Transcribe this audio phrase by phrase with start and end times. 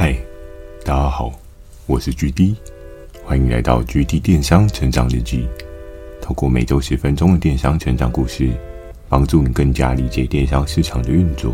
[0.00, 0.16] 嗨，
[0.84, 1.32] 大家好，
[1.86, 2.54] 我是 GD，
[3.24, 5.48] 欢迎来到 GD 电商成长日记。
[6.22, 8.48] 透过每周十分钟的电商成长故事，
[9.08, 11.52] 帮助你更加理解电商市场的运作。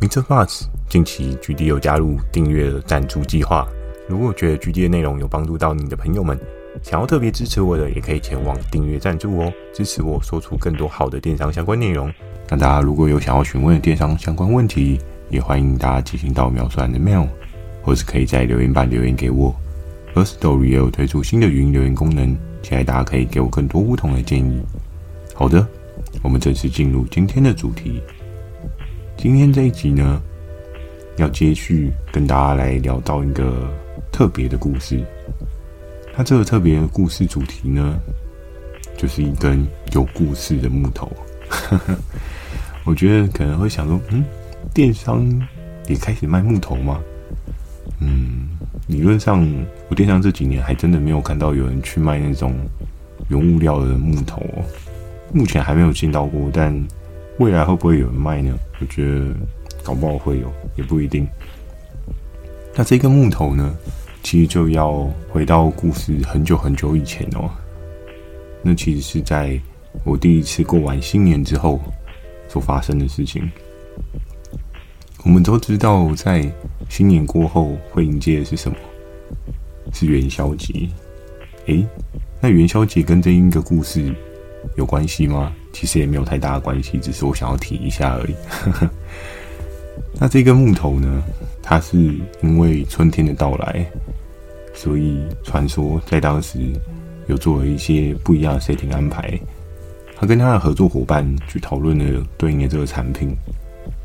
[0.00, 0.20] Mr.
[0.20, 3.68] Buzz，近期 GD 有加入订阅赞助计划。
[4.08, 6.36] 如果觉得 GD 的内容有帮助到你的朋友们，
[6.82, 12.12] 想要特别支持我的，也可以前往订阅赞助哦，支持我说出更多好的电商相关内容。
[12.48, 17.28] 那大家如果有想要询问的电商相关问题，也欢迎大家寄信到描述栏的 mail。
[17.82, 19.54] 或是可以在留言板留言给我。
[20.14, 24.60] 而 Story 也有推出新的语音留言功能，期待大家可以给我更多不同的建议。
[25.34, 25.66] 好的，
[26.22, 28.02] 我们正式进入今天的主题。
[29.16, 30.20] 今天这一集呢，
[31.16, 33.72] 要接续跟大家来聊到一个
[34.10, 35.00] 特别的故事。
[36.12, 37.98] 它这个特别的故事主题呢，
[38.96, 41.10] 就是一根有故事的木头。
[42.84, 44.24] 我觉得可能会想说，嗯，
[44.74, 45.24] 电商
[45.86, 47.00] 也开始卖木头吗？
[47.98, 48.48] 嗯，
[48.86, 49.46] 理论上，
[49.88, 52.54] 我电商这几年还真的没有看到有人去卖那种
[53.28, 54.64] 原物料的木头哦。
[55.32, 56.74] 目前还没有见到过，但
[57.38, 58.56] 未来会不会有人卖呢？
[58.80, 59.26] 我觉得
[59.82, 61.26] 搞不好会有，也不一定。
[62.74, 63.76] 那这根木头呢，
[64.22, 67.50] 其实就要回到故事很久很久以前哦。
[68.62, 69.60] 那其实是在
[70.04, 71.80] 我第一次过完新年之后
[72.48, 73.50] 所发生的事情。
[75.24, 76.50] 我们都知道，在
[76.90, 78.76] 新年过后会迎接的是什么？
[79.92, 80.88] 是元宵节。
[81.66, 81.86] 诶，
[82.40, 84.12] 那元宵节跟这一个故事
[84.76, 85.52] 有关系吗？
[85.72, 88.34] 其实也没有太大的关系，只是我想要提一下而已。
[90.18, 91.22] 那这个木头呢？
[91.62, 91.96] 它是
[92.42, 93.86] 因为春天的到来，
[94.74, 96.58] 所以传说在当时
[97.28, 99.38] 有做了一些不一样的 setting 安排。
[100.16, 103.32] 他跟他的合作伙伴去讨论了对应的这个产品，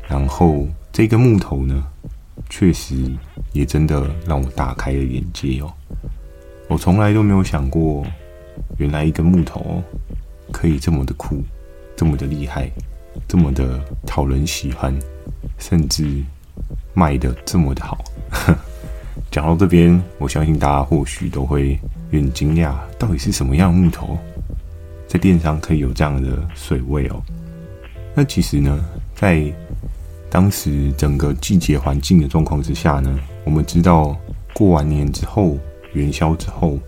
[0.08, 0.68] 然后。
[0.92, 1.86] 这个木头呢，
[2.48, 2.94] 确实
[3.52, 5.72] 也真的让我大开了眼界哦。
[6.68, 8.04] 我从来都没有想过，
[8.78, 9.82] 原来一个木头
[10.52, 11.42] 可以这么的酷，
[11.96, 12.70] 这么的厉害，
[13.28, 14.92] 这么的讨人喜欢，
[15.58, 16.22] 甚至
[16.94, 18.04] 卖得这么的好。
[19.30, 21.78] 讲到这边，我相信大家或许都会
[22.10, 24.18] 有点惊讶，到底是什么样的木头，
[25.06, 27.22] 在电商可以有这样的水位哦？
[28.14, 29.42] 那其实呢，在
[30.28, 34.14] 当时整个季节环境的状况之下呢，我们知道
[34.52, 35.56] 过完年之后，
[35.94, 36.78] 元宵之后，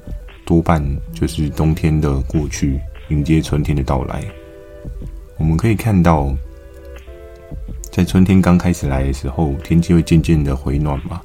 [0.45, 0.85] 多半
[1.15, 2.79] 就是冬天的过去，
[3.09, 4.23] 迎接春天的到来。
[5.39, 6.35] 我们可以看到，
[7.91, 11.23] 在春天刚开始来的时候，天气会渐渐的回暖嘛，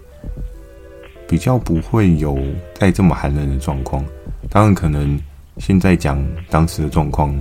[1.28, 2.38] 比较不会有
[2.76, 4.06] 再这么寒冷的状况。
[4.50, 5.20] 当然，可能
[5.58, 7.36] 现在讲当时的状况，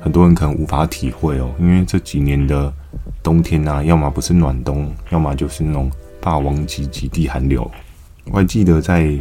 [0.00, 2.72] 很多人可能无法体会哦，因为这几年的。
[3.26, 7.68] 冬天啊，要么不是暖冬，要么就是那种霸王级极地寒流。
[8.26, 9.18] 我还记得在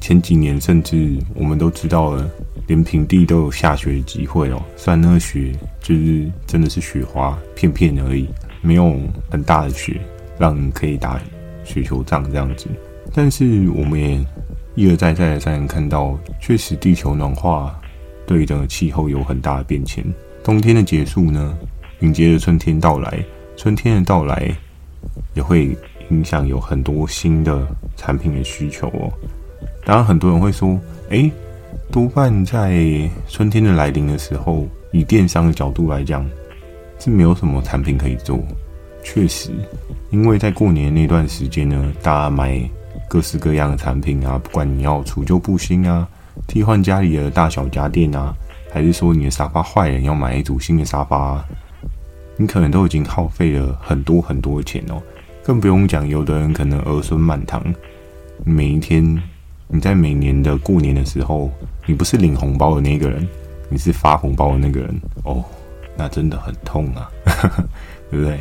[0.00, 2.26] 前几年，甚至我们都知道了，
[2.66, 4.62] 连平地都有下雪的机会哦。
[4.74, 5.52] 虽然那个雪
[5.82, 8.26] 就是真的是雪花片片而已，
[8.62, 8.98] 没有
[9.30, 10.00] 很大的雪，
[10.38, 11.20] 让你可以打
[11.62, 12.66] 雪球仗这样子。
[13.12, 14.26] 但是我们也
[14.76, 17.78] 一而再再而三看到，确实地球暖化
[18.26, 20.02] 对整个气候有很大的变迁。
[20.42, 21.58] 冬天的结束呢，
[22.00, 23.24] 迎接着春天到来，
[23.56, 24.54] 春天的到来
[25.34, 25.76] 也会
[26.10, 29.10] 影响有很多新的产品的需求哦。
[29.84, 31.30] 当然，很多人会说：“诶，
[31.90, 36.28] 多半在春天的来临的时候，以电商的角度来讲，
[36.98, 38.38] 是没有什么产品可以做。”
[39.02, 39.50] 确实，
[40.10, 42.60] 因为在过年那段时间呢，大家买
[43.08, 46.06] 各式各样的产品啊，不管你要除旧布新啊，
[46.46, 48.34] 替换家里的大小家电啊，
[48.70, 51.42] 还是说你的沙发坏了，要买一组新的沙发。
[52.36, 55.02] 你可能都已经耗费了很多很多钱哦，
[55.42, 57.62] 更不用讲，有的人可能儿孙满堂。
[58.44, 59.22] 每一天，
[59.68, 61.50] 你在每年的过年的时候，
[61.86, 63.26] 你不是领红包的那个人，
[63.70, 65.42] 你是发红包的那个人哦，
[65.96, 67.10] 那真的很痛啊，
[68.10, 68.38] 对不对？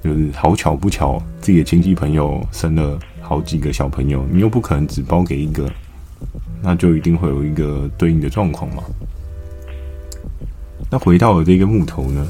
[0.00, 5.68] 就是好巧不巧，自己的亲戚朋友生了好几个小朋友，你又不可能只包给一个，
[6.62, 8.82] 那就一定会有一个对应的状况嘛。
[10.90, 12.28] 那回到了这个木头呢？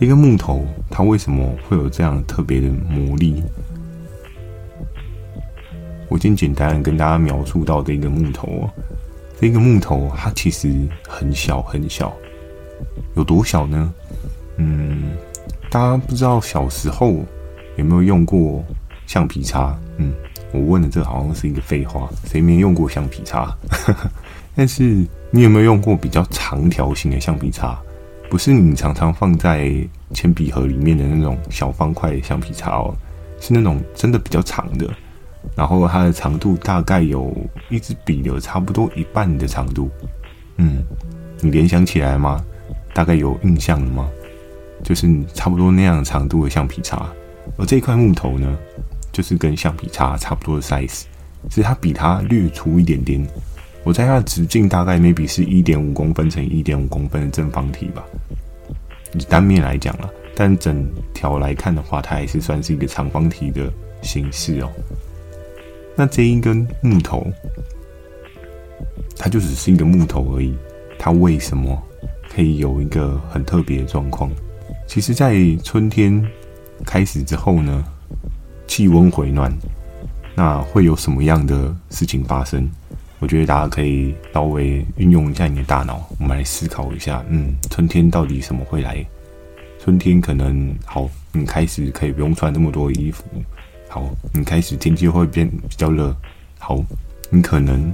[0.00, 3.42] 一个木头，它为什么会有这样特别的魔力？
[6.08, 8.68] 我先简单的跟大家描述到这个木头。
[9.40, 10.72] 这个木头它其实
[11.08, 12.12] 很小很小，
[13.16, 13.92] 有多小呢？
[14.56, 15.12] 嗯，
[15.70, 17.24] 大家不知道小时候
[17.76, 18.64] 有没有用过
[19.06, 19.76] 橡皮擦？
[19.96, 20.12] 嗯，
[20.52, 23.56] 我问的这好像是一个废话，谁没用过橡皮擦？
[24.56, 27.76] 但是你有没有用过比较长条形的橡皮擦？
[28.34, 29.72] 不是你常常放在
[30.12, 32.92] 铅笔盒里面的那种小方块橡皮擦哦，
[33.38, 34.92] 是那种真的比较长的，
[35.54, 37.32] 然后它的长度大概有
[37.68, 39.88] 一支笔的差不多一半的长度。
[40.56, 40.82] 嗯，
[41.42, 42.44] 你联想起来吗？
[42.92, 44.10] 大概有印象了吗？
[44.82, 47.08] 就是差不多那样长度的橡皮擦，
[47.56, 48.58] 而这块木头呢，
[49.12, 51.04] 就是跟橡皮擦差不多的 size，
[51.48, 53.24] 只是它比它略粗一点点。
[53.84, 58.02] 我猜它的直径大概 maybe 是一点五公分乘一点五公分的正方体吧。
[59.12, 63.70] 以单面来讲啊，但整条来看的话，它还是算是一个长方体的
[64.02, 64.70] 形式哦。
[65.94, 67.24] 那这一根木头，
[69.16, 70.56] 它就只是一个木头而已，
[70.98, 71.80] 它为什么
[72.34, 74.30] 可以有一个很特别的状况？
[74.88, 76.26] 其实，在春天
[76.84, 77.84] 开始之后呢，
[78.66, 79.56] 气温回暖，
[80.34, 82.68] 那会有什么样的事情发生？
[83.20, 89.04] 我觉得大家可以稍微运用一下你的大脑，我们来思考一下，嗯，春天到底什么会来？
[89.82, 93.24] 春天可能好，你开始可以不用穿那么多衣服，
[93.88, 96.14] 好，你开始天气会变比较热，
[96.58, 96.82] 好，
[97.30, 97.92] 你可能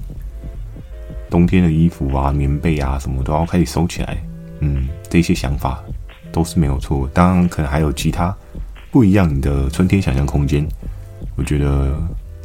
[1.28, 4.18] 冬天的衣服啊、棉被啊什么都要开始收起来，
[4.60, 5.82] 嗯，这些想法
[6.32, 7.08] 都是没有错。
[7.12, 8.34] 当然，可能还有其他
[8.90, 10.66] 不一样的春天想象空间，
[11.36, 11.92] 我觉得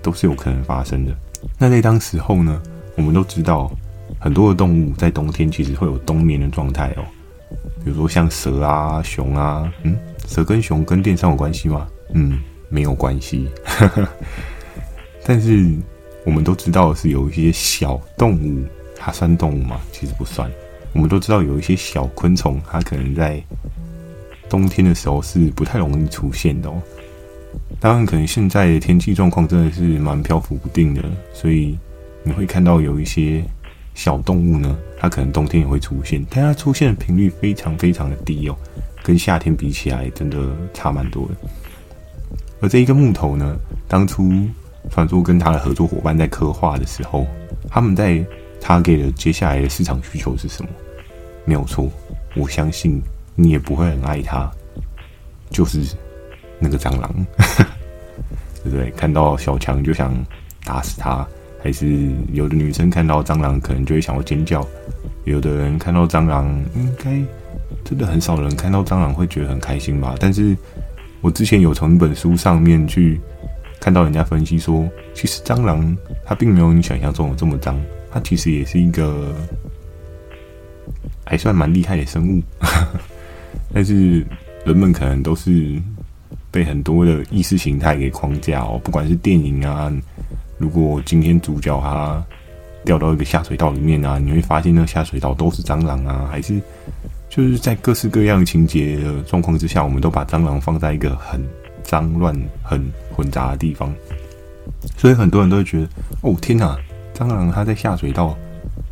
[0.02, 1.16] 都是有可能发生的。
[1.58, 2.62] 那在当时候呢，
[2.96, 3.72] 我们都知道
[4.20, 7.04] 很多的动物在冬天其实会有冬眠的状态哦。
[7.84, 9.96] 比如说像蛇啊、熊啊，嗯，
[10.28, 11.88] 蛇跟熊跟电商有关系吗？
[12.14, 12.40] 嗯，
[12.70, 13.48] 没有关系。
[15.24, 15.74] 但是
[16.24, 18.66] 我们都知道是有一些小动物，
[18.98, 19.80] 它算动物吗？
[19.92, 20.50] 其实不算。
[20.94, 23.42] 我们都知道有一些小昆虫，它可能在
[24.50, 26.82] 冬天的时候是不太容易出现的哦。
[27.80, 31.04] 当然，可能现在的天气状况真的是蛮漂浮不定的，
[31.34, 31.78] 所以
[32.24, 33.44] 你会看到有一些
[33.94, 38.56] 小动物呢，它可能冬天也会出现，但它出现的频率非常非常的低哦，
[39.04, 40.38] 跟夏天比起来，真的
[40.74, 41.36] 差蛮多的。
[42.62, 43.56] 而这一个木头呢，
[43.88, 44.32] 当初
[44.90, 47.28] 传说跟他的合作伙伴在刻画的时候，
[47.70, 48.26] 他们在
[48.60, 50.70] 他给的接下来的市场需求是什么？
[51.44, 51.88] 没有错，
[52.36, 53.00] 我相信
[53.36, 54.50] 你也不会很爱它，
[55.52, 55.86] 就是。
[56.66, 57.14] 那个蟑螂，
[58.64, 58.90] 对 不对？
[58.98, 60.12] 看到小强就想
[60.64, 61.24] 打死他，
[61.62, 64.68] 还是有的女生看到蟑螂可能就会想要尖叫，
[65.26, 67.22] 有的人看到蟑螂，应该
[67.84, 70.16] 真的很少人看到蟑螂会觉得很开心吧？
[70.20, 70.58] 但是
[71.22, 73.22] 我之前有从一本书上面去
[73.80, 75.96] 看到人家分析说，其实蟑螂
[76.26, 77.80] 它并没有你想象中的这么脏，
[78.12, 79.36] 它其实也是一个
[81.24, 82.42] 还算蛮厉害的生物，
[83.72, 84.26] 但是
[84.66, 85.80] 人们可能都是。
[86.56, 89.92] 被很多的意识形态给框架哦，不管是电影啊，
[90.58, 92.24] 如果今天主角他
[92.86, 96.62] 掉到一个下水道里面啊，你会发现那个下水道都是蟑螂啊，还是
[97.28, 101.46] 就是在各式各样情节的状况之下，我们都把蟑螂放在一个很
[101.84, 102.82] 脏乱、很
[103.14, 103.94] 混杂的地方，
[104.96, 105.90] 所以很多人都会觉得，
[106.22, 106.78] 哦天哪，
[107.14, 108.34] 蟑螂它在下水道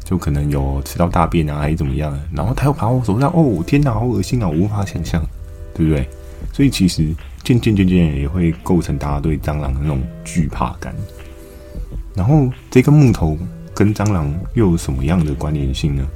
[0.04, 5.26] 就可能有吃到大便啊，还是怎么样，然后它又爬我手上，哦天哪，好恶心啊，我无法想象，
[5.74, 6.06] 对不对？
[6.52, 7.08] 所以其实。
[7.44, 10.96] 渐渐渐渐也会构成大家对蟑螂的那种惧怕感。
[12.16, 13.38] 然后这个木头
[13.74, 16.08] 跟蟑螂又有什么样的关联性呢？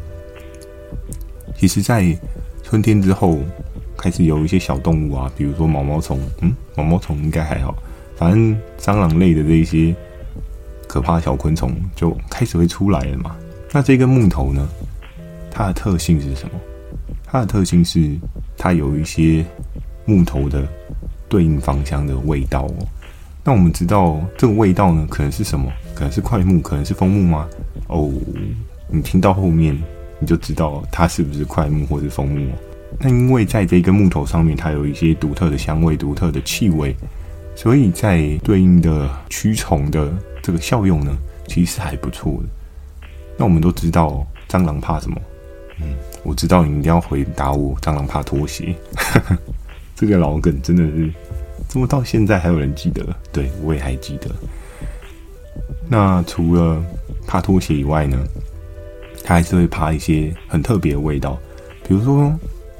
[1.55, 2.15] 其实，在
[2.63, 3.39] 春天之后，
[3.97, 7.75] 开始有一些小动物啊，比如说毛毛虫，嗯，毛毛虫应该还好，
[8.15, 9.95] 反正蟑螂类的这一些
[10.87, 13.35] 可怕小昆虫就开始会出来了嘛。
[13.73, 14.69] 那这个木头呢，
[15.49, 16.51] 它的特性是什么？
[17.25, 18.15] 它的特性是
[18.55, 19.43] 它有一些
[20.05, 20.67] 木头的。
[21.29, 22.87] 对应芳香的味道哦，
[23.43, 25.71] 那我们知道这个味道呢，可能是什么？
[25.93, 27.47] 可能是桧木，可能是枫木吗？
[27.87, 28.11] 哦，
[28.89, 29.77] 你听到后面
[30.19, 32.47] 你就知道它是不是桧木或者枫木。
[32.99, 36.95] 那因为在这个木头上面，它有一些独特的香味、独特的气味，
[37.55, 41.15] 所以在对应的驱虫的这个效用呢，
[41.47, 42.49] 其实还不错的。
[43.37, 45.21] 那我们都知道蟑螂怕什么？
[45.79, 45.93] 嗯，
[46.23, 48.73] 我知道你一定要回答我，蟑螂怕拖鞋。
[49.99, 51.11] 这个老梗真的是，
[51.67, 53.03] 怎么到现在还有人记得？
[53.31, 54.29] 对，我也还记得。
[55.89, 56.79] 那除了
[57.25, 58.23] 怕拖鞋以外呢，
[59.23, 61.35] 它还是会怕一些很特别的味道。
[61.87, 62.31] 比如说，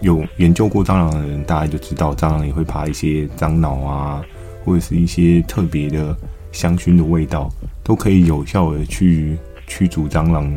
[0.01, 4.23] 有研究过蟑螂的人，大家就知道蟑螂也会怕一些樟脑啊，
[4.63, 6.15] 或者是一些特别的
[6.51, 7.51] 香薰的味道，
[7.83, 10.55] 都可以有效的去驱逐蟑螂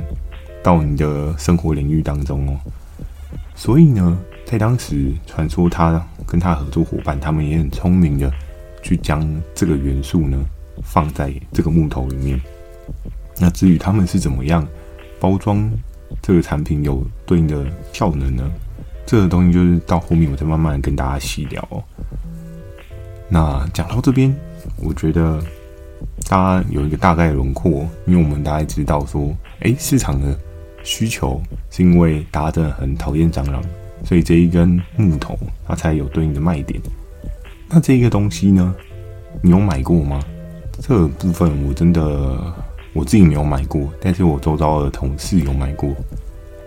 [0.63, 2.61] 到你的生活领域当中哦。
[3.55, 6.07] 所以呢，在当时传说他。
[6.31, 8.33] 跟他合作伙伴，他们也很聪明的
[8.81, 9.21] 去将
[9.55, 10.43] 这个元素呢
[10.85, 12.41] 放在这个木头里面。
[13.39, 14.67] 那至于他们是怎么样
[15.19, 15.69] 包装
[16.23, 18.49] 这个产品有对应的效能呢？
[19.07, 21.83] 这个东西就是到后面我再慢慢跟大家细聊哦。
[23.29, 24.33] 那讲到这边，
[24.77, 25.43] 我觉得
[26.29, 30.39] 大家有一个大概的轮廓，因为我们大概知道说，哎，市场的
[30.85, 33.61] 需求是因为大家真的很讨厌蟑螂，
[34.05, 36.81] 所以这一根木头它才有对应的卖点。
[37.69, 38.75] 那这一个东西呢，
[39.43, 40.21] 你有买过吗？
[40.81, 42.55] 这个部分我真的
[42.93, 45.95] 我自己没有买过，但是我周遭的同事有买过。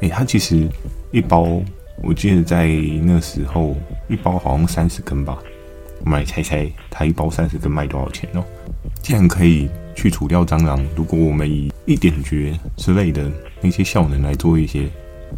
[0.02, 0.68] 哎，它其实
[1.12, 1.62] 一包，
[2.02, 2.68] 我记得在
[3.02, 3.76] 那时候
[4.08, 5.38] 一包好像三十根吧。
[6.06, 8.44] 我们来猜猜，它一包三十根卖多少钱哦？
[9.02, 14.88] 既然可以去除掉蟑螂，如果我们以一点绝之类的那些效能来做一些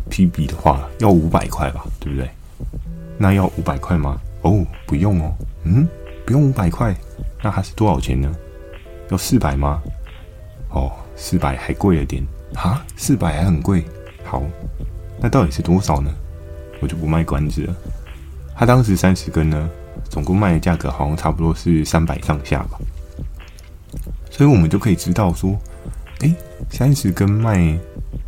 [0.10, 2.30] PB 的话，要五百块吧，对不对？
[3.18, 4.20] 那要五百块吗？
[4.42, 5.34] 哦，不用哦。
[5.64, 5.88] 嗯，
[6.26, 6.96] 不用五百块，
[7.42, 8.34] 那它是多少钱呢？
[9.10, 9.82] 要四百吗？
[10.70, 13.84] 哦，四百还贵了点啊，四百还很贵。
[14.24, 14.42] 好，
[15.20, 16.14] 那到底是多少呢？
[16.82, 17.76] 我就不卖关子了。
[18.56, 19.70] 他当时三十根呢，
[20.10, 22.80] 总共卖的价格好像差不多是三百上下吧。
[24.30, 25.58] 所以我们就可以知道说，
[26.20, 26.34] 哎，
[26.70, 27.78] 三十根卖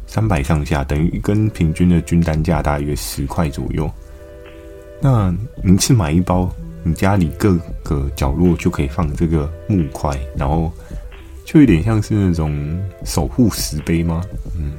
[0.08, 3.88] 三百上下，等于一根平均的均单价大约十块左右。
[5.00, 6.50] 那你一次买一包，
[6.82, 10.72] 你家里各个角落就可以放这个木块，然后
[11.46, 14.24] 就有点像是那种守护石碑吗？
[14.58, 14.74] 嗯，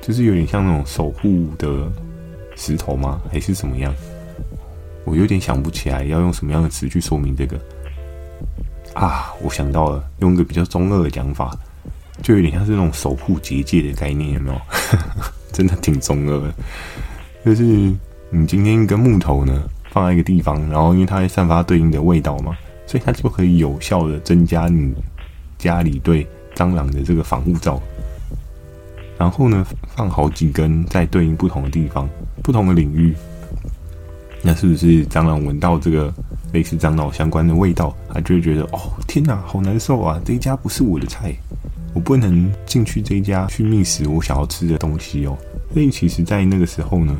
[0.00, 1.88] 就是有点像那种守护的
[2.56, 3.22] 石头吗？
[3.30, 3.94] 还是什么样？
[5.04, 7.58] 我有点想不起来要用什么样的词去说明这个
[8.94, 9.32] 啊！
[9.42, 11.56] 我想到了，用一个比较中二的讲法，
[12.22, 14.60] 就有点像是那种守护结界的概念，有没有？
[15.52, 16.54] 真的挺中二的，
[17.44, 17.62] 就是
[18.30, 24.94] 你今天一根木头呢，放在一个地方，然后因为它会散发对应的味道嘛，所以它就可以有效的增加你
[25.58, 27.80] 家里对蟑螂的这个防护罩。
[29.18, 32.08] 然后呢，放好几根在对应不同的地方、
[32.42, 33.14] 不同的领域，
[34.40, 36.14] 那是不是蟑螂闻到这个
[36.52, 40.18] 类似樟脑相关的味道，它就会觉得哦，天哪，好难受啊！
[40.24, 41.34] 这一家不是我的菜，
[41.94, 45.36] 我不能进去这一家去觅食我想要吃的东西哦。
[45.72, 47.16] 所以其实，在那个时候呢，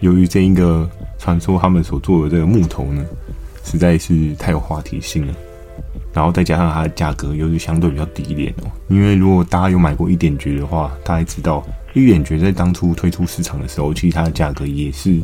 [0.00, 0.88] 由于这一个。
[1.16, 3.02] 传说他们所做的这个木头呢，
[3.64, 5.34] 实在是太有话题性了。
[6.12, 8.70] 然后再加上它的价格又是相对比较低廉哦。
[8.88, 15.18] 因为如果大家有买过一点绝的话，大家知道一点绝在当初推出市场的时候，其实它的价格也是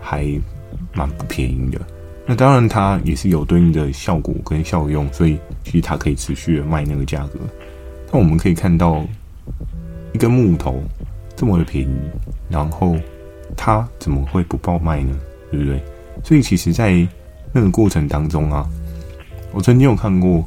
[0.00, 0.24] 还
[0.94, 1.78] 蛮不便宜的。
[2.24, 7.38] 那当然它也是有对应的效果跟效用，所以其实它可以持续的卖那个价格。
[8.12, 9.04] 那我们可以看到
[10.12, 10.82] 一根木头
[11.34, 11.98] 这么的便宜，
[12.48, 12.96] 然后。
[13.58, 15.16] 它怎么会不爆卖呢？
[15.50, 15.82] 对不对？
[16.22, 17.06] 所以其实，在
[17.52, 18.68] 那个过程当中啊，
[19.52, 20.44] 我曾经有看过，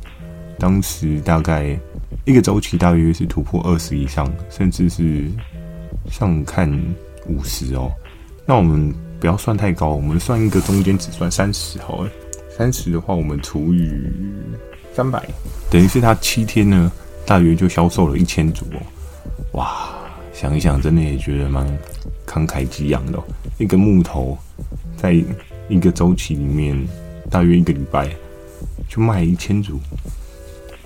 [0.59, 1.75] 当时大概
[2.25, 5.25] 一个周期大约是突破二十以上，甚至是
[6.11, 6.69] 上看
[7.25, 7.91] 五十哦。
[8.45, 12.11] 那我们不要算太高，我们算一个中间只，算三十好了。
[12.55, 13.91] 三十的话，我们除以
[14.93, 15.27] 三百，
[15.71, 16.91] 等于是它七天呢，
[17.29, 18.81] 大约就销售了一千组哦。
[19.51, 19.87] 哇！
[20.33, 21.63] 想一想，真的也觉得蛮
[22.25, 23.23] 慷慨激昂的哦。
[23.59, 24.35] 一个木头，
[24.97, 25.13] 在
[25.67, 26.75] 一个周期里面，
[27.29, 28.09] 大约一个礼拜
[28.87, 29.79] 就卖一千组，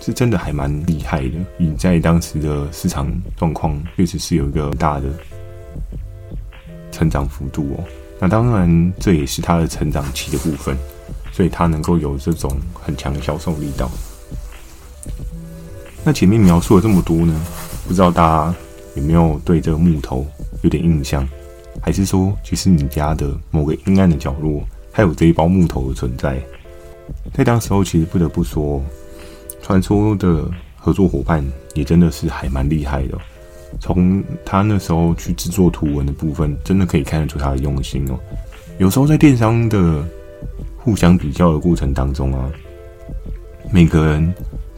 [0.02, 1.36] 是真的还蛮厉害的。
[1.60, 5.08] 以在当时的市场状况，确实是有一个大的
[6.92, 7.84] 成长幅度哦。
[8.20, 10.76] 那当然，这也是它的成长期的部分，
[11.32, 13.90] 所以它能够有这种很强的销售力道。
[16.06, 17.34] 那前面描述了这么多呢，
[17.88, 18.56] 不知道大家。
[18.96, 20.24] 有没有对这个木头
[20.62, 21.28] 有点印象？
[21.82, 26.40] 还是说，其实你家的某个阴暗的角落，还有这一包木头的存在？
[27.34, 28.80] 在当时候，其实不得不说，
[29.64, 31.44] 传说的合作伙伴
[31.74, 33.18] 也真的是还蛮厉害的。
[33.80, 38.20] 从他那时候去制作图文的部分，真的可以看得出他的用心哦。
[38.78, 40.08] 有时候在电商的
[40.78, 42.48] 互相比较的过程当中啊，
[43.72, 44.32] 每个人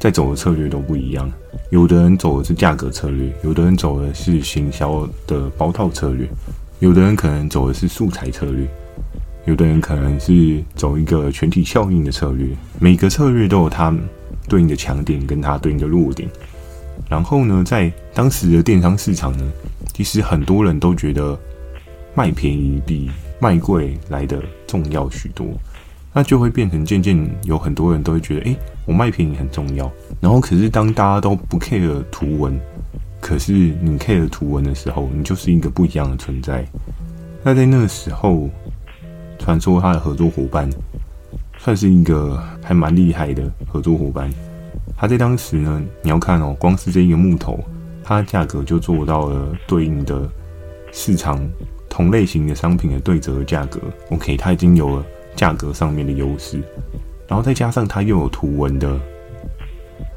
[0.06, 1.32] 在走的策略都不一样。
[1.72, 6.30] 有的人走的是价格策略，有的人走的是行销的包套策略，
[6.78, 8.68] 有的人可能走的是素材策略，
[9.46, 12.48] 有的人可能是走一个全体效应的策略。
[12.80, 13.92] 每个策略都有它
[14.48, 16.30] 对应的强点跟它对应的弱点。
[17.10, 19.52] 然后呢，在当时的电商市场呢，
[19.92, 21.36] 其实很多人都觉得
[22.14, 23.10] 卖便宜比
[23.40, 25.48] 卖贵来的重要许多。
[26.18, 29.92] 那就会变成渐渐有很多人都会觉得，诶，我卖便宜很重要。
[30.22, 32.58] 然后，可是当大家都不 care 图文，
[33.20, 36.66] 可是你 care 图文的时候，你就是一个不一样的存在。
[37.44, 38.50] 那在那个时候，
[39.38, 40.70] 传说他的合作伙伴
[41.58, 44.34] 算是一个还蛮厉害的合作伙伴。
[44.96, 47.62] 他在当时呢，你要看哦，光是这一个木头，
[48.06, 50.30] 它的价格就做到了对应的
[50.94, 51.46] 市场
[51.90, 53.82] 同类型的商品的对折价格。
[54.12, 55.06] OK，它已经有了。
[55.36, 56.62] 价格上面的优势，
[57.28, 59.00] 然后再加上它又有图文的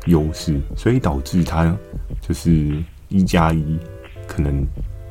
[0.06, 1.76] 优势，所以导致它
[2.20, 3.78] 就是一加一
[4.26, 4.64] 可能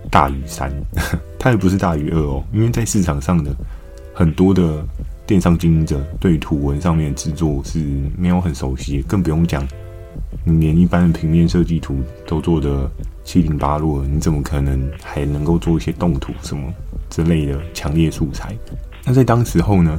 [0.09, 0.71] 大于三，
[1.37, 3.53] 它也不是大于二哦，因为在市场上的
[4.13, 4.83] 很多的
[5.25, 7.79] 电商经营者对图文上面制作是
[8.17, 9.67] 没有很熟悉，更不用讲
[10.45, 12.89] 你连一般的平面设计图都做得
[13.23, 16.73] 七零八落，你怎么可能还能够做一些动图什么
[17.09, 18.55] 之类的强烈素材？
[19.07, 19.97] 那在当时候呢，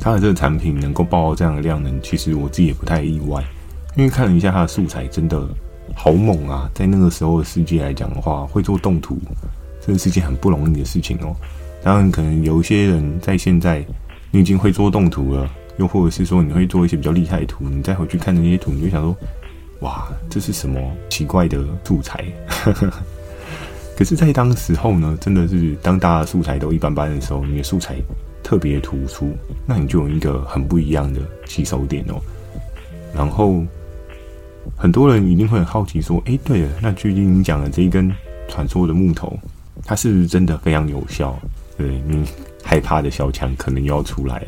[0.00, 3.44] 它的这个产品能够爆到这样的量能，其实我自己也不太意外，
[3.96, 5.46] 因为看了一下它的素材，真的
[5.94, 6.70] 好猛啊！
[6.72, 9.18] 在那个时候的世界来讲的话，会做动图，
[9.84, 11.36] 真的是件很不容易的事情哦。
[11.82, 13.84] 当然，可能有一些人在现在
[14.30, 19.14] 你已经会做动图了，又或者是说你会做一些比较厉害的图，你再回去看那些图，你就想说，
[19.80, 22.24] 哇，这是什么奇怪的素材？
[23.96, 27.94] 可是，在当时候呢，真的是当大家素材都一般般的时候，你的素材
[28.42, 29.32] 特别突出，
[29.66, 32.20] 那你就有一个很不一样的起手点哦。
[33.14, 33.64] 然后，
[34.76, 38.10] 很多人一定会很好奇说：“哎，对了，那最近你讲的这一根
[38.48, 39.38] 传说的木头，
[39.84, 41.38] 它是不是真的非常有效？
[41.78, 42.24] 对，你
[42.62, 44.46] 害怕的小强可能又要出来了。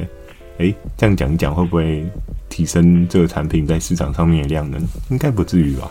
[0.58, 2.04] 哎，这样讲一讲，会不会
[2.48, 4.78] 提升这个产品在市场上面的量呢？
[5.08, 5.90] 应该不至于吧。”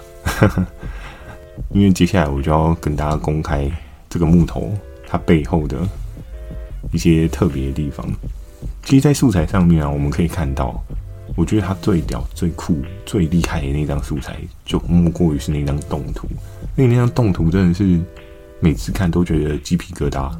[1.71, 3.69] 因为接下来我就要跟大家公开
[4.09, 4.73] 这个木头
[5.07, 5.77] 它背后的
[6.91, 8.05] 一些特别的地方。
[8.83, 10.81] 其实，在素材上面啊，我们可以看到，
[11.35, 16.27] 我觉得它最屌、最酷、最厉害的那张素材，就莫过于是那张动图。
[16.75, 17.99] 因为那张动图真的是
[18.59, 20.31] 每次看都觉得鸡皮疙瘩。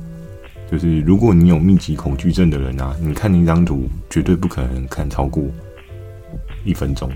[0.72, 5.44] 就是如果你有密集恐惧症的人啊，你看那张图绝对不可能看超过
[6.64, 7.12] 一分钟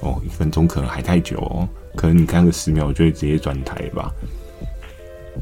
[0.00, 1.68] 哦，一分钟可能还太久哦。
[1.96, 4.12] 可能你看个十秒就会直接转台吧。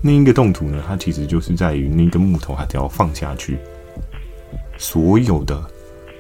[0.00, 3.58] 那一个动图呢，它其实就是在于那个木头，它只要放下去，
[4.78, 5.62] 所有的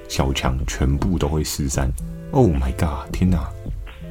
[0.08, 1.90] 小强全部都会失散。
[2.30, 3.10] Oh my god！
[3.12, 3.48] 天哪，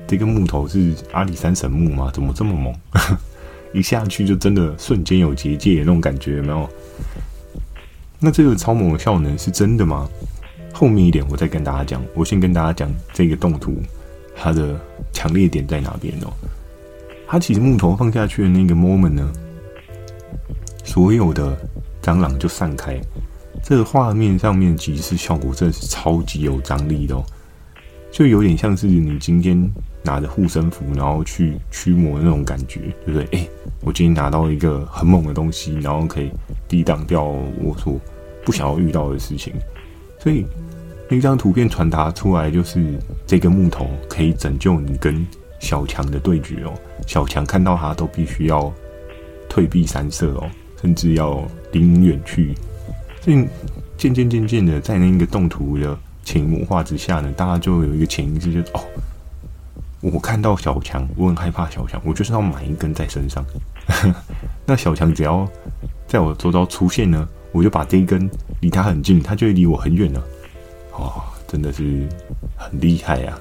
[0.07, 2.11] 这个木头是阿里山神木吗？
[2.13, 2.73] 怎么这么猛？
[3.73, 6.69] 一下去就真的瞬间有结界那种感觉，有没有？
[8.19, 10.09] 那这个超猛的效能是真的吗？
[10.73, 12.03] 后面一点我再跟大家讲。
[12.13, 13.81] 我先跟大家讲这个动图。
[14.43, 14.75] 它的
[15.13, 16.33] 强烈点在哪边哦？
[17.27, 19.31] 它其实木头放下去的那个 moment 呢，
[20.83, 21.55] 所有的
[22.01, 22.99] 蟑螂就散开。
[23.63, 27.23] 这个画面上面其实效果真的是超级有张力的哦，
[28.11, 33.39] 就有点像是你今天拿着护身符，然后去驱魔的那种感觉，对不对？
[33.39, 33.47] 哎，
[33.81, 36.31] 我今天拿到一个很猛的东西，然后可以
[36.67, 37.95] 抵挡掉我所
[38.43, 39.53] 不想要遇到的事情，
[40.19, 40.43] 所以。
[41.13, 42.97] 那张图片传达出来，就是
[43.27, 45.27] 这个木头可以拯救你跟
[45.59, 46.73] 小强的对决哦。
[47.05, 48.71] 小强看到他都必须要
[49.49, 50.49] 退避三舍哦，
[50.81, 52.55] 甚至要离你远去。
[53.19, 53.45] 所以
[53.97, 58.79] 渐渐渐渐的，在那个动图的潜移默化之下呢，大家就有一个潜意识，就是哦，
[59.99, 63.43] 我看到小强，我很害怕小强，我就是要买一根在身上。
[64.65, 65.45] 那小强只要
[66.07, 70.23] 在我周遭出现呢，我就把这一根离他很近，他就会离我很远了。
[70.93, 72.07] 哦，真的是
[72.55, 73.39] 很厉害啊！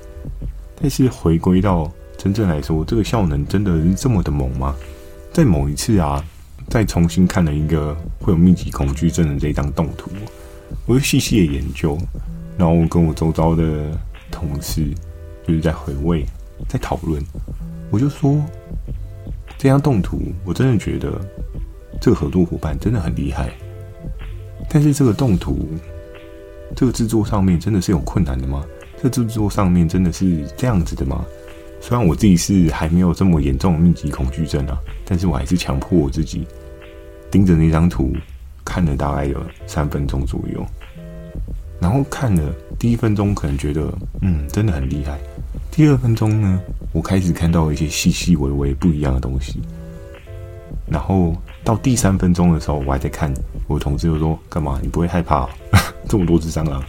[0.81, 4.75] 但是回归到真正来说，这个效能真的是这么的猛吗？
[5.33, 6.25] 在某一次啊，
[6.69, 10.11] 再重新看了一个会有密集恐惧症的这张动图，
[10.87, 11.99] 我就细细的研究，
[12.57, 13.91] 然后跟我周遭的
[14.31, 14.87] 同事
[15.47, 16.25] 就是在回味，
[16.69, 17.23] 在讨论，
[17.91, 18.43] 我就说
[19.59, 21.21] 这张动图，我真的觉得
[22.01, 23.51] 这个合作伙伴真的很厉害，
[24.69, 25.69] 但是这个动图。
[26.75, 28.65] 这个制作上面真的是有困难的吗？
[29.03, 31.25] 这制作上面真的是这样子的吗？
[31.81, 36.47] 虽然我自己是还没有这么严重的密集恐惧症啊，但是我还是强迫我自己
[37.31, 38.13] 盯着那张图
[38.65, 40.65] 看了大概有三分钟左右。
[41.81, 45.19] 然后看了第一分钟可能觉得嗯真的很厉害，
[45.71, 46.61] 第二分钟呢，
[46.93, 49.61] 我开始看到一些细细微微不一样的东西。
[50.87, 53.33] 然后到第三分钟的时候，我还在看，
[53.67, 54.79] 我同事就说：“干嘛？
[54.83, 55.49] 你不会害怕？”
[56.09, 56.83] 这么多只蟑螂，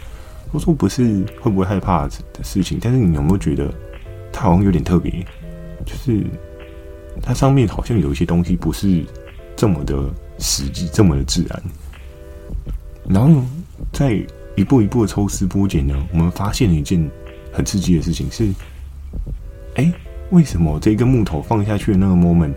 [0.50, 2.10] 我说不是会不会害怕的
[2.42, 3.72] 事情，但是你有没有觉得
[4.32, 5.24] 它好像有点特别？
[5.84, 6.24] 就是
[7.20, 9.04] 它上面好像有一些东西不是
[9.54, 9.96] 这么的
[10.38, 11.62] 实际，这么的自然。
[13.08, 13.42] 然后
[13.92, 14.24] 在
[14.56, 17.08] 一步一步的抽丝剥茧呢，我们发现了一件
[17.52, 18.48] 很刺激的事情是：
[19.74, 19.92] 哎，
[20.30, 22.54] 为什么这个木头放下去的那个 moment，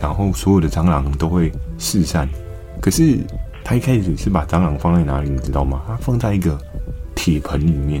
[0.00, 2.28] 然后所有的蟑螂都会四散？
[2.80, 3.18] 可是。
[3.68, 5.82] 他一开始是把蟑螂放在哪里，你知道吗？
[5.88, 6.56] 他放在一个
[7.16, 8.00] 铁盆里面。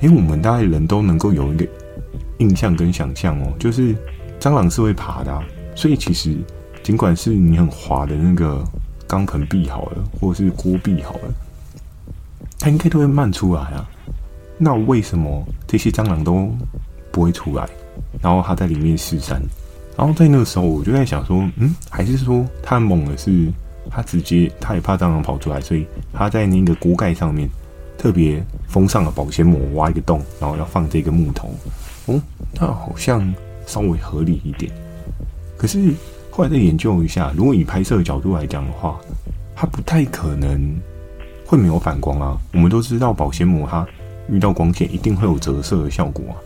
[0.00, 1.66] 因为我们大概人都能够有一个
[2.38, 3.92] 印象跟想象哦，就是
[4.38, 5.42] 蟑螂是会爬的啊，
[5.74, 6.36] 所以其实
[6.84, 8.62] 尽管是你很滑的那个
[9.08, 11.34] 钢盆壁好了，或者是锅壁好了，
[12.60, 13.90] 它应该都会漫出来啊。
[14.56, 16.48] 那为什么这些蟑螂都
[17.10, 17.68] 不会出来？
[18.22, 19.42] 然后它在里面四散。
[19.96, 23.50] 然后在那个时候，我就在想说，嗯，还是说他猛的是
[23.90, 27.48] 他直接他也怕蟑螂跑出来，所以他在那个锅盖上面
[27.96, 31.50] 特别封上了保鲜膜，挖一个洞，然后要放这个木头。
[32.06, 32.20] 哦，
[32.54, 33.34] 那好像
[33.66, 34.70] 稍微合理一点。
[35.56, 35.92] 可是
[36.30, 39.00] 后来再研究一下，如果以拍摄的角度来讲的话，
[39.54, 40.76] 它不太可能
[41.46, 42.36] 会没有反光啊。
[42.52, 43.86] 我们都知道保鲜膜它
[44.28, 46.36] 遇到光线一定会有折射的效果啊。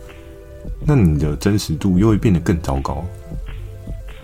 [0.85, 3.03] 那你的真实度又会变得更糟糕。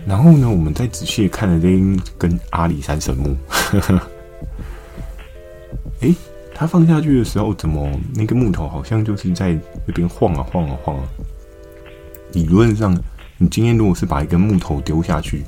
[0.06, 1.68] 然后呢，我们再仔细看了这
[2.16, 3.36] 根阿里山神木，
[6.00, 6.14] 哎，
[6.54, 11.02] 它放下去的时候，怎么那个木头好像就是在那边晃啊晃啊晃啊？
[12.32, 12.96] 理论上，
[13.36, 15.44] 你今天如果是把一根木头丢下去，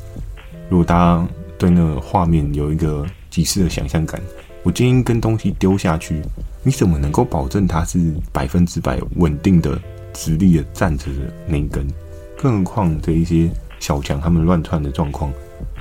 [0.68, 1.26] 如果大家
[1.56, 4.20] 对那个画面有一个即时的想象感，
[4.62, 6.20] 我今天一根东西丢下去，
[6.62, 7.98] 你怎么能够保证它是
[8.30, 9.80] 百分之百稳定的
[10.12, 11.86] 直立的站着的那一根？
[12.36, 13.50] 更何况这一些。
[13.80, 15.32] 小强他们乱窜的状况，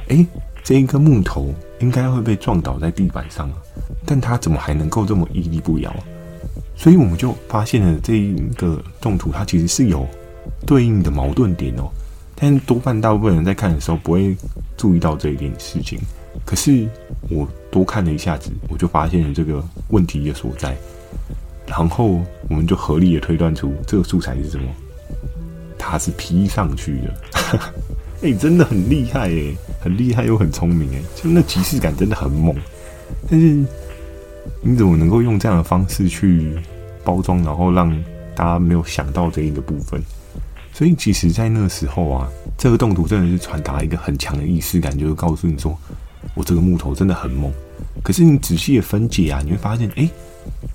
[0.07, 0.25] 哎、
[0.63, 3.57] 这一根木头应该会被撞倒在地板上啊，
[4.05, 5.93] 但它怎么还能够这么屹立不摇？
[6.77, 10.07] 所以我们就发现了这一个动图，它其实是有
[10.65, 11.89] 对应的矛盾点哦。
[12.35, 14.33] 但多半大部分人在看的时候不会
[14.77, 15.99] 注意到这一点事情。
[16.45, 16.87] 可是
[17.29, 20.73] 我多看了一下子，我就发现了这个问题的所在。
[21.69, 24.65] 然后我们就合理的推断出这个素材是什么。
[25.77, 27.13] 它是 P 上去的，
[28.21, 32.53] 哎、欸，真的很厉害哎，很厉害又很聪明哎，就那即视感真的很猛。
[33.29, 33.63] 但是
[34.61, 36.53] 你怎么能够用这样的方式去
[37.03, 37.89] 包装，然后让
[38.35, 40.01] 大家没有想到这一个部分？
[40.73, 45.75] 所以其实，在那个时候啊，这个动图真的是传达一个很强的意识感，就是告诉你说，
[46.35, 47.51] 我这个木头真的很猛。
[48.03, 50.07] 可是你仔细的分解啊，你会发现，哎、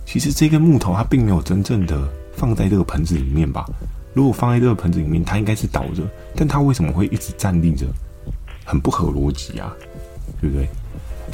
[0.06, 3.66] 其实这根木头它并没有真正的放在这个盆子里面吧？
[4.12, 6.02] 如果放在这个盆子里面，它应该是倒着，
[6.36, 7.86] 但它为什么会一直站立着？
[8.64, 9.74] 很不合逻辑啊，
[10.40, 10.66] 对不对？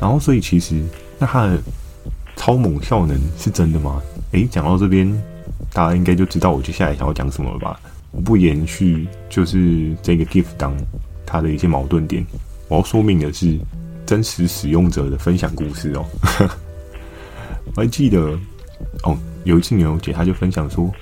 [0.00, 0.82] 然后，所以其实
[1.18, 1.62] 那它的
[2.36, 4.02] 超猛效能是真的吗？
[4.32, 5.08] 诶，讲到这边，
[5.72, 7.78] 大家应该就知道我接下来想要讲什么了吧？
[8.10, 10.74] 我不延续，就是这个 GIF 当
[11.24, 12.26] 它的一些矛盾点。
[12.66, 13.58] 我要说明的是
[14.06, 16.04] 真实使用者的分享故事哦。
[17.76, 18.38] 我还记得
[19.04, 20.92] 哦，有一次牛姐她就分享说，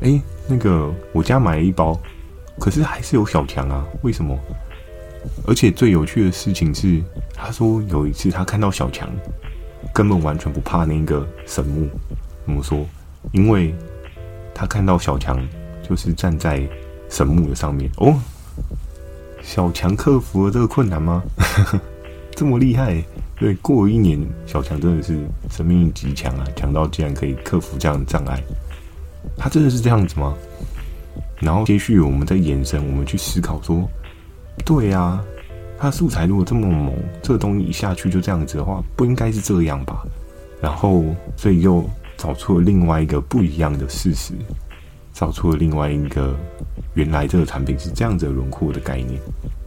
[0.00, 0.20] 诶。
[0.46, 1.98] 那个我家买了一包，
[2.60, 3.82] 可是还是有小强啊？
[4.02, 4.38] 为什么？
[5.46, 7.02] 而且最有趣的事情是，
[7.34, 9.08] 她说有一次她看到小强，
[9.94, 11.88] 根本完全不怕那个神木。
[12.44, 12.86] 怎么说？
[13.32, 13.74] 因为
[14.52, 15.40] 他看到小强
[15.82, 16.62] 就是站在
[17.08, 18.14] 神木的上面哦。
[19.40, 21.22] 小强克服了这个困难吗？
[22.36, 23.02] 这么厉害？
[23.36, 25.18] 对，过一年，小强真的是
[25.50, 28.40] 生命力极强啊，强到竟然可以克服这样的障碍。
[29.36, 30.34] 他真的是这样子吗？
[31.40, 33.88] 然后接续我们在延伸，我们去思考说，
[34.64, 35.20] 对呀，
[35.78, 40.06] 他素材如果这么猛，这个东西一下去就这样子的话，不应该是这样吧？
[40.60, 41.04] 然后，
[41.36, 41.84] 所以又
[42.16, 44.32] 找出了另外一个不一样的事实，
[45.12, 46.34] 找出了另外一个
[46.94, 49.20] 原来这个产品是这样子的轮廓的概念。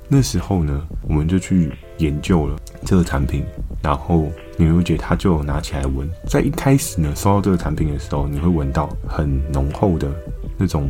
[0.10, 3.44] 那时候呢，我们就去研究了这个产品，
[3.82, 6.10] 然后牛牛姐她就拿起来闻。
[6.30, 10.10] 在一开始呢，收到这个产品的时候，你会闻到很浓厚的
[10.58, 10.90] 那种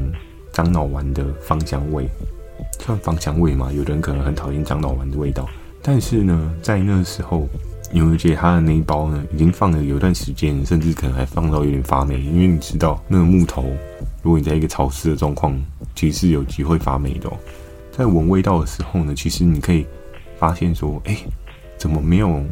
[0.54, 2.08] 樟脑丸的芳香味，
[2.80, 3.72] 算芳香味嘛？
[3.72, 5.50] 有的人可能很讨厌樟脑丸的味道，
[5.82, 7.48] 但是呢，在那时候，
[7.92, 13.64] 牛牛姐她的那一包呢，已经放了有一段时间，甚至可能还放到有点发霉，因为你知道那个木头，
[14.22, 15.60] 如果你在一个潮湿的状况，
[15.96, 17.34] 其实是有机会发霉的哦。
[17.98, 19.84] 在闻味道的时候呢，其实你可以
[20.38, 21.18] 发现说，哎，
[21.80, 22.44] 怎么没有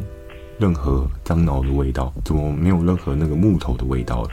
[0.58, 2.12] 任何樟脑的味道？
[2.24, 4.30] 怎么没有任何那个木头的味道了？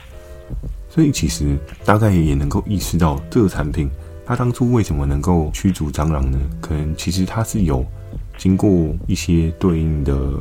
[0.89, 3.87] 所以其实大概也能够意识到，这个产品
[4.25, 6.39] 它当初为什么能够驱逐蟑螂呢？
[6.59, 7.85] 可能其实它是有
[8.35, 8.71] 经过
[9.05, 10.31] 一些对应的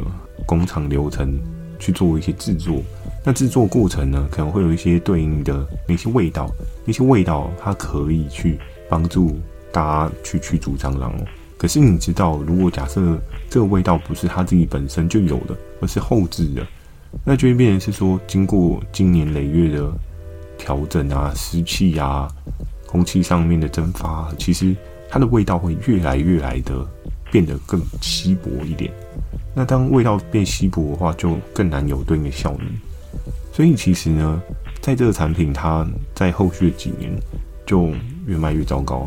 [0.47, 1.39] 工厂流程
[1.79, 2.81] 去做一些制作。
[3.23, 6.51] 那制作过程呢，可能会有一些对应的那些味道，
[6.87, 8.59] 那些味道它可以去
[8.89, 9.39] 帮助。
[9.73, 11.25] 大家去驱逐蟑螂哦。
[11.57, 13.17] 可是你知道，如果假设
[13.49, 16.67] 这个味道不是它自己本身就有的，而是后置的，
[17.25, 19.93] 那就会变成是说，经过经年累月的
[20.59, 22.29] 调整啊、湿气啊、
[22.87, 24.75] 空气上面的蒸发，其实
[25.09, 26.85] 它的味道会越来越来的
[27.31, 28.93] 变得更稀薄一点。
[29.55, 32.67] 那当味道变稀薄的话，就更难有对应的效能。
[33.53, 34.43] 所以其实呢，
[34.81, 37.13] 在这个产品，它在后续的几年
[37.65, 37.93] 就
[38.27, 39.07] 越卖越糟糕。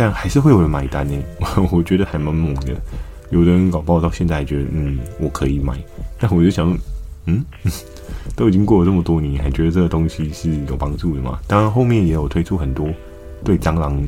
[0.00, 1.20] 但还是会有人买单呢，
[1.72, 2.72] 我觉得还蛮猛的。
[3.30, 5.76] 有的人搞不好到现在还觉得，嗯，我可以买。
[6.20, 6.72] 但我就想，
[7.26, 7.44] 嗯，
[8.36, 11.40] 都已经过了这么多年，还觉得这个东西是有帮助的吗？
[11.48, 12.88] 当然，后面也有推出很多
[13.42, 14.00] 对蟑螂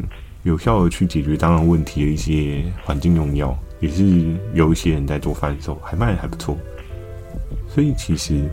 [0.44, 4.24] 有效的去解决蟑螂问题的一些环境用药，也是
[4.55, 6.57] 有一些人在做贩售，还卖的还不错。
[7.68, 8.48] 所以其实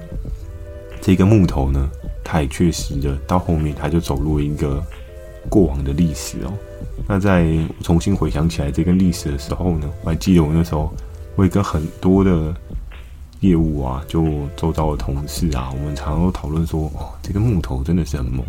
[1.00, 1.88] 这个木头呢，
[2.24, 4.84] 它也确实的到后面，它就走入了一个
[5.50, 6.52] 过往的历史哦。
[7.06, 7.46] 那在
[7.84, 10.92] 重新回想起来这个历史的时候呢，我还记得我那时候
[11.36, 12.56] 会跟很多的
[13.42, 18.44] 业务啊，就周遭的同事啊，我们常常都讨论说，哦，这个木头真的是很猛，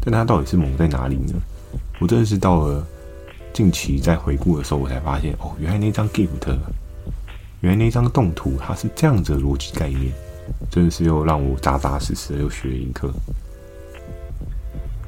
[0.00, 1.34] 但它到底是猛在哪里呢？
[2.00, 2.86] 我真的是到了
[3.52, 6.28] 近期在回顾的时候，我才发现，哦，原来那张 gift，
[7.60, 10.10] 原来那张动图，它是这样子的逻辑概念，
[10.70, 13.12] 真的是又让我扎扎实实的又学了一课。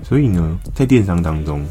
[0.03, 1.65] 所以呢，在电商当中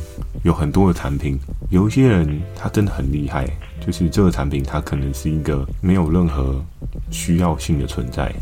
[0.44, 1.38] 有很多的产品，
[1.70, 3.46] 有一些人他真的很厉害，
[3.86, 6.64] 就是这个产品它可能是一个没有任何
[7.12, 8.34] 需要性的存在，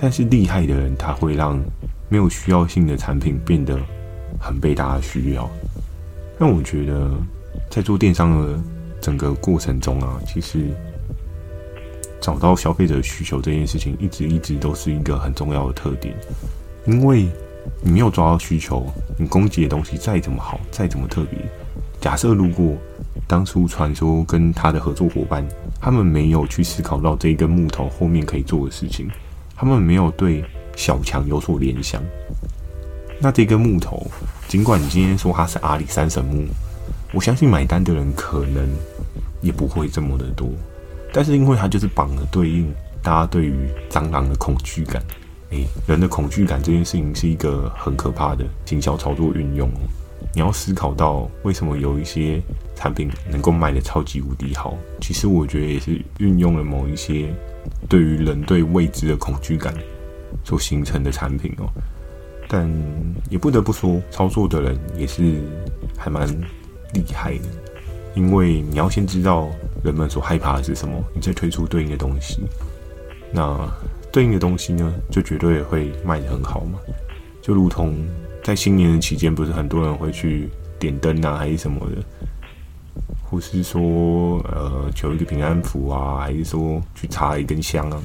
[0.00, 1.62] 但是厉害的人他会让
[2.08, 3.78] 没有需要性的产品变得
[4.40, 5.48] 很被大家需要。
[6.38, 7.12] 但我觉得
[7.70, 8.58] 在做电商的
[9.00, 10.66] 整个过程中啊，其实
[12.20, 16.12] 找到消费者需求这件事情，一直一直都是一个很重要的特点，
[16.86, 17.28] 因为。
[17.82, 18.86] 你没有抓到需求，
[19.18, 21.38] 你供给的东西再怎么好，再怎么特别，
[22.00, 22.76] 假设如果
[23.26, 25.46] 当初传说跟他的合作伙伴，
[25.80, 29.08] 他们没有去思考到这一根木头后面可以做的事情，
[29.56, 30.44] 他们没有对
[30.76, 32.02] 小强有所联想，
[33.20, 34.06] 那这根木头，
[34.48, 36.44] 尽管你今天说它是阿里山神木，
[37.12, 38.68] 我相信买单的人可能
[39.40, 40.48] 也不会这么的多，
[41.12, 42.72] 但是因为它就是绑了对应
[43.02, 43.54] 大家对于
[43.90, 45.02] 蟑螂的恐惧感。
[45.52, 49.80] 欸，人的恐惧感这件事情是一个很可怕的行销操作运用哦。
[50.34, 52.40] 你要思考到为什么有一些
[52.74, 57.28] 产品能够卖得超级无敌好，其实我觉得也是运用了某一些
[57.88, 59.74] 对于人对未知的恐惧感
[60.42, 61.68] 所形成的产品哦。
[62.48, 62.70] 但
[63.28, 65.40] 也不得不说，操作的人也是
[65.98, 66.26] 还蛮
[66.94, 67.44] 厉害的，
[68.14, 69.48] 因为你要先知道
[69.84, 72.40] 人们所害怕的是什么，你再推出对应的东西。
[73.32, 73.70] 那。
[74.12, 76.78] 对应的东西呢，就绝对会卖得很好嘛。
[77.40, 77.96] 就如同
[78.44, 81.96] 在新年的期间，不是很多人会去点灯啊，还是什么的，
[83.24, 87.98] 或是说呃求一个平安符啊，还是说去插一根香啊，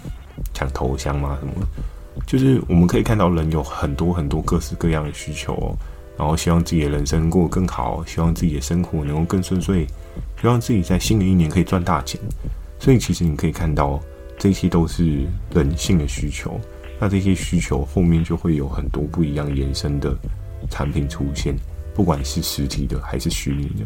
[0.54, 1.68] 抢头香嘛什么的。
[2.26, 5.76] 就是我们可以看到人有很多很多各式各样的需求哦，
[6.18, 9.86] 然后希望自己的人生过得更好，希望自己的生活能够更顺遂，
[10.42, 12.20] 希望自己在新的一年可以赚大钱。
[12.80, 14.00] 所以其实你可以看到。
[14.38, 16.60] 这些都是人性的需求，
[17.00, 20.16] 那这些需求后面就会有很多不一样延伸的
[20.70, 21.56] 产品出现，
[21.96, 23.86] 不管是实体的还是虚拟的。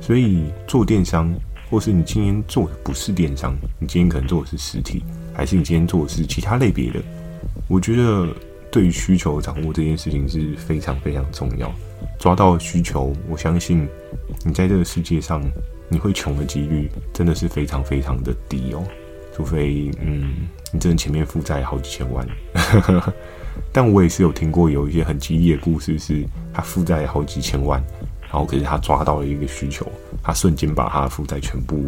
[0.00, 1.32] 所以做电商，
[1.70, 5.02] 或是你今天做的不是电商，你今天可能做的是实体，
[5.34, 7.02] 还是你今天做的是其他类别的，
[7.68, 8.28] 我觉得
[8.70, 11.70] 对于需求掌握这件事情是非常非常重要。
[12.18, 13.86] 抓到需求，我相信
[14.44, 15.42] 你在这个世界上
[15.88, 18.82] 你会穷的几率真的是非常非常的低哦。
[19.36, 22.26] 除非，嗯，你真的前面负债好几千万，
[23.70, 27.78] 但我也是有听过有一些很激烈的故事，是他负债好几千万，
[28.22, 29.86] 然后可是他抓到了一个需求，
[30.22, 31.84] 他瞬间把他的负债全部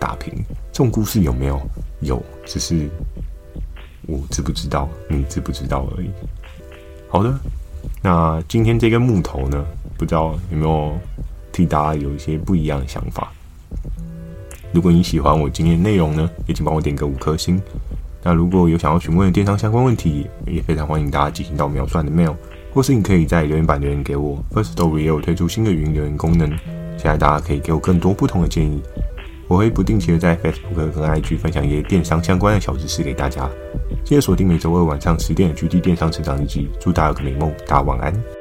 [0.00, 0.34] 打平。
[0.72, 1.60] 这种故事有没有？
[2.00, 2.88] 有，只是
[4.08, 6.10] 我知不知道，你知不知道而已。
[7.08, 7.32] 好的，
[8.02, 9.64] 那今天这根木头呢，
[9.96, 10.98] 不知道有没有
[11.52, 13.32] 替大家有一些不一样的想法。
[14.72, 17.60] 如果你喜欢我今天的内容呢，也请帮我点个五颗星。
[18.22, 22.34] 那如果有想要询问的电商相关问题，也非常欢迎大家进行到秒算的 mail，
[22.72, 24.38] 或是你可以在留言板留言给我。
[24.52, 26.50] Firstory 也有推出新的语音留言功能，
[26.96, 28.80] 期待大家可以给我更多不同的建议。
[29.48, 33.50] 我会不定期的在 Facebook 跟 IG 分享一些电商相关的小知识给大家。
[34.04, 38.39] 记得锁定每周二晚上十点的 GD 电商成长日记，祝大家有个美梦，大家晚安。